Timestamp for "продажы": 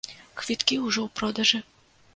1.21-1.59